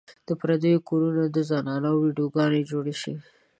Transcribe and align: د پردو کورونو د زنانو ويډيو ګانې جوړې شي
د 0.27 0.29
پردو 0.41 0.73
کورونو 0.87 1.23
د 1.35 1.37
زنانو 1.49 1.91
ويډيو 2.01 2.27
ګانې 2.35 2.61
جوړې 2.71 2.95
شي 3.01 3.13